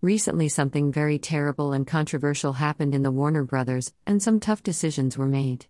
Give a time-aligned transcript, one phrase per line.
[0.00, 5.18] Recently, something very terrible and controversial happened in the Warner Brothers, and some tough decisions
[5.18, 5.66] were made.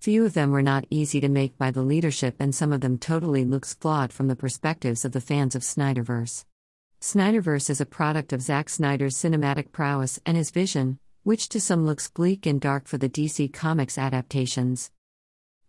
[0.00, 2.96] Few of them were not easy to make by the leadership, and some of them
[2.96, 6.46] totally looks flawed from the perspectives of the fans of Snyderverse.
[7.02, 11.84] Snyderverse is a product of Zack Snyder's cinematic prowess and his vision, which to some
[11.84, 14.90] looks bleak and dark for the DC Comics adaptations.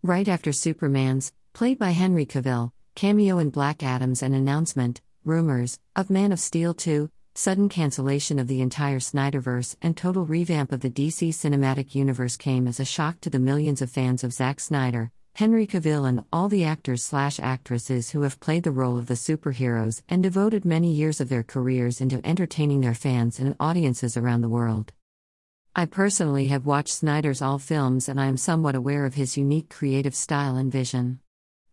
[0.02, 6.10] Right after Superman's, played by Henry Cavill, cameo in Black Adams and announcement, rumors, of
[6.10, 10.90] Man of Steel 2, sudden cancellation of the entire Snyderverse and total revamp of the
[10.90, 15.12] DC cinematic universe came as a shock to the millions of fans of Zack Snyder,
[15.36, 19.14] Henry Cavill, and all the actors slash actresses who have played the role of the
[19.14, 24.42] superheroes and devoted many years of their careers into entertaining their fans and audiences around
[24.42, 24.92] the world.
[25.76, 29.70] I personally have watched Snyder's all films and I am somewhat aware of his unique
[29.70, 31.20] creative style and vision.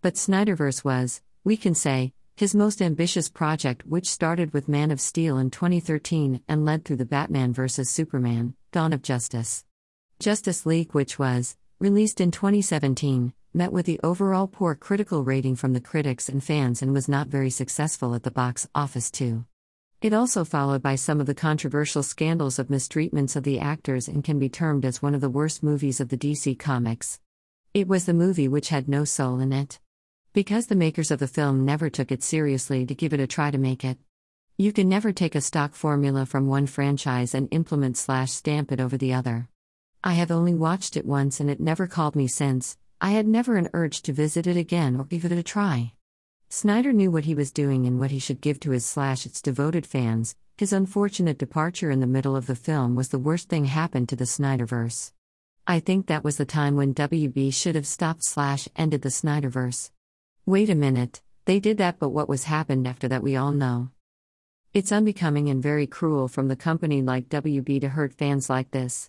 [0.02, 5.00] But Snyderverse was, we can say, his most ambitious project, which started with Man of
[5.00, 7.88] Steel in 2013 and led through the Batman vs.
[7.88, 9.64] Superman, Dawn of Justice.
[10.18, 15.74] Justice League, which was, released in 2017, met with the overall poor critical rating from
[15.74, 19.44] the critics and fans and was not very successful at the box office, too.
[20.02, 24.24] It also followed by some of the controversial scandals of mistreatments of the actors and
[24.24, 27.20] can be termed as one of the worst movies of the DC Comics.
[27.72, 29.78] It was the movie which had no soul in it.
[30.34, 33.52] Because the makers of the film never took it seriously to give it a try
[33.52, 33.98] to make it.
[34.58, 38.80] You can never take a stock formula from one franchise and implement slash stamp it
[38.80, 39.48] over the other.
[40.02, 43.56] I have only watched it once and it never called me since, I had never
[43.56, 45.92] an urge to visit it again or give it a try.
[46.48, 49.40] Snyder knew what he was doing and what he should give to his slash its
[49.40, 50.34] devoted fans.
[50.58, 54.16] His unfortunate departure in the middle of the film was the worst thing happened to
[54.16, 55.12] the Snyderverse.
[55.64, 59.92] I think that was the time when WB should have stopped slash ended the Snyderverse.
[60.46, 63.88] Wait a minute, they did that, but what was happened after that we all know.
[64.74, 69.08] It's unbecoming and very cruel from the company like WB to hurt fans like this.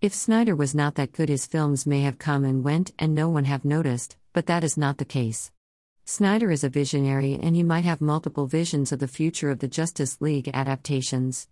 [0.00, 3.28] If Snyder was not that good, his films may have come and went and no
[3.28, 5.52] one have noticed, but that is not the case.
[6.06, 9.68] Snyder is a visionary and he might have multiple visions of the future of the
[9.68, 11.46] Justice League adaptations.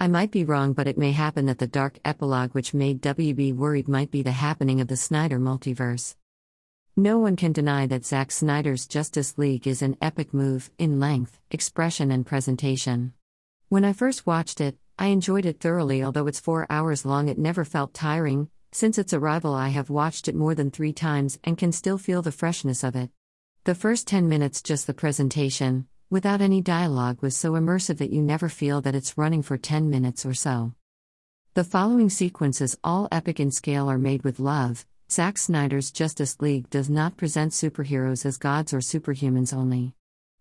[0.00, 3.54] I might be wrong, but it may happen that the dark epilogue which made WB
[3.54, 6.16] worried might be the happening of the Snyder multiverse.
[6.96, 11.40] No one can deny that Zack Snyder's Justice League is an epic move, in length,
[11.50, 13.14] expression, and presentation.
[13.68, 17.36] When I first watched it, I enjoyed it thoroughly, although it's four hours long, it
[17.36, 18.48] never felt tiring.
[18.70, 22.22] Since its arrival, I have watched it more than three times and can still feel
[22.22, 23.10] the freshness of it.
[23.64, 28.22] The first 10 minutes, just the presentation, without any dialogue, was so immersive that you
[28.22, 30.74] never feel that it's running for 10 minutes or so.
[31.54, 36.68] The following sequences, all epic in scale, are made with love, Zack Snyder's Justice League
[36.70, 39.94] does not present superheroes as gods or superhumans only.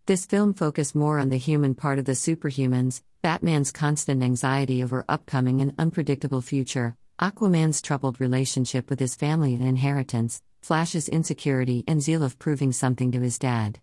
[0.08, 5.06] This film focused more on the human part of the superhumans, Batman's constant anxiety over
[5.08, 12.02] upcoming and unpredictable future, Aquaman's troubled relationship with his family and inheritance, Flash's insecurity and
[12.02, 13.80] zeal of proving something to his dad.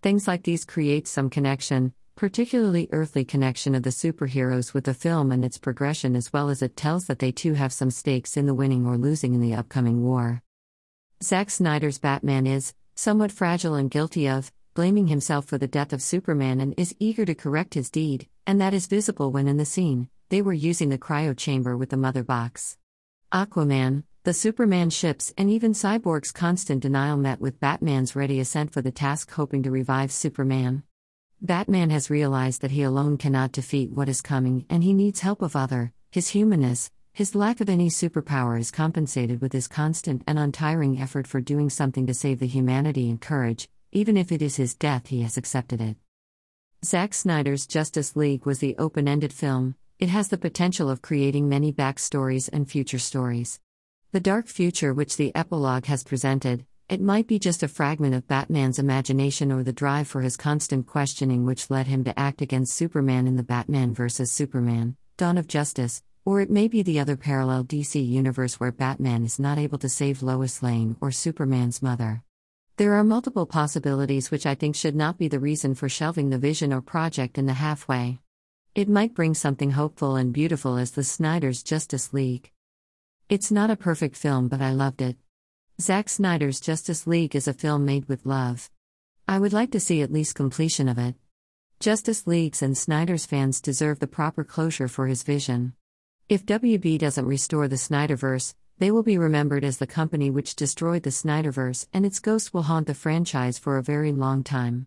[0.00, 5.32] Things like these create some connection, particularly earthly connection of the superheroes with the film
[5.32, 8.44] and its progression, as well as it tells that they too have some stakes in
[8.44, 10.42] the winning or losing in the upcoming war.
[11.22, 16.02] Zack Snyder's Batman is somewhat fragile and guilty of blaming himself for the death of
[16.02, 19.64] Superman and is eager to correct his deed, and that is visible when in the
[19.64, 22.76] scene they were using the cryo chamber with the mother box.
[23.32, 28.82] Aquaman, the Superman ships, and even Cyborg's constant denial met with Batman's ready assent for
[28.82, 30.82] the task, hoping to revive Superman.
[31.42, 35.40] Batman has realized that he alone cannot defeat what is coming and he needs help
[35.40, 35.90] of other.
[36.12, 41.26] His humanness, his lack of any superpower is compensated with his constant and untiring effort
[41.26, 45.06] for doing something to save the humanity and courage, even if it is his death,
[45.06, 45.96] he has accepted it.
[46.84, 51.48] Zack Snyder's Justice League was the open ended film, it has the potential of creating
[51.48, 53.60] many backstories and future stories.
[54.12, 58.26] The dark future which the epilogue has presented, it might be just a fragment of
[58.26, 62.74] Batman's imagination or the drive for his constant questioning which led him to act against
[62.74, 64.32] Superman in the Batman vs.
[64.32, 69.22] Superman, Dawn of Justice, or it may be the other parallel DC universe where Batman
[69.24, 72.24] is not able to save Lois Lane or Superman's mother.
[72.76, 76.38] There are multiple possibilities which I think should not be the reason for shelving the
[76.38, 78.18] vision or project in the halfway.
[78.74, 82.50] It might bring something hopeful and beautiful as the Snyder's Justice League.
[83.28, 85.16] It's not a perfect film, but I loved it.
[85.80, 88.70] Zack Snyder's Justice League is a film made with love.
[89.26, 91.14] I would like to see at least completion of it.
[91.78, 95.72] Justice League's and Snyder's fans deserve the proper closure for his vision.
[96.28, 101.02] If WB doesn't restore the Snyderverse, they will be remembered as the company which destroyed
[101.02, 104.86] the Snyderverse, and its ghost will haunt the franchise for a very long time.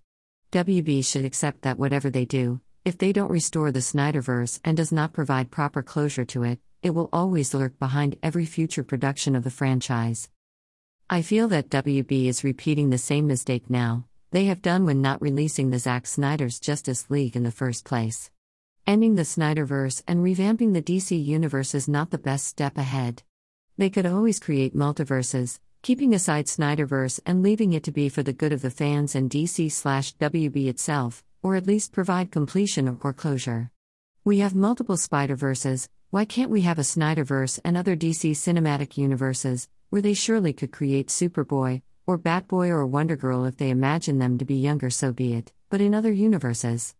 [0.51, 4.91] WB should accept that whatever they do, If they don't restore the Snyderverse and does
[4.91, 9.45] not provide proper closure to it, it will always lurk behind every future production of
[9.45, 10.29] the franchise.
[11.09, 15.21] I feel that WB is repeating the same mistake now they have done when not
[15.21, 18.31] releasing the Zack Snyder's Justice League in the first place.
[18.87, 23.21] Ending the Snyderverse and revamping the DC universe is not the best step ahead.
[23.77, 28.33] They could always create multiverses, keeping aside Snyderverse and leaving it to be for the
[28.33, 33.69] good of the fans and DC/WB itself, or at least provide completion or closure.
[34.23, 39.69] We have multiple Spider-Verses, why can't we have a Snyderverse and other DC cinematic universes,
[39.93, 44.39] where they surely could create Superboy, or Batboy or Wonder Girl if they imagine them
[44.39, 46.91] to be younger, so be it, but in other universes.